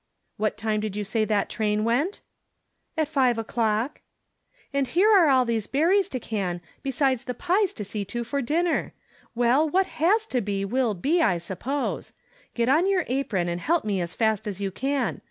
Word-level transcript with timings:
"What 0.41 0.57
time 0.57 0.79
did 0.79 0.95
you 0.95 1.03
say 1.03 1.25
that 1.25 1.47
train 1.47 1.83
went? 1.83 2.21
""At 2.97 3.07
five 3.07 3.37
o'clock."" 3.37 4.01
And 4.73 4.87
here 4.87 5.11
are 5.11 5.27
all 5.29 5.45
these 5.45 5.67
berries 5.67 6.09
to 6.09 6.19
can, 6.19 6.59
besides 6.81 7.25
the 7.25 7.35
pies 7.35 7.71
to 7.73 7.85
see 7.85 8.03
to 8.05 8.23
for 8.23 8.41
dinner. 8.41 8.93
Well, 9.35 9.69
what 9.69 9.85
has 10.01 10.25
to 10.33 10.41
be 10.41 10.65
wUl 10.65 10.95
be, 10.95 11.21
I 11.21 11.37
suppose. 11.37 12.13
Get 12.55 12.67
on 12.67 12.87
your 12.89 13.05
apron 13.09 13.47
and 13.47 13.61
help 13.61 13.85
me 13.85 14.01
as 14.01 14.15
fast 14.15 14.47
as 14.47 14.59
you 14.59 14.71
can. 14.71 15.19